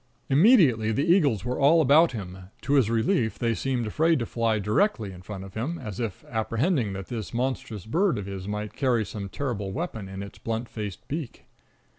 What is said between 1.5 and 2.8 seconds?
all about him. To